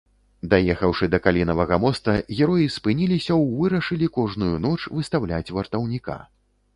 Даехаўшы 0.51 1.09
да 1.15 1.17
калінавага 1.25 1.77
моста, 1.83 2.15
героі 2.39 2.65
спыніліся 2.77 3.33
ў 3.41 3.59
вырашылі 3.59 4.07
кожную 4.17 4.55
ноч 4.67 4.79
выстаўляць 4.97 5.53
вартаўніка. 5.59 6.17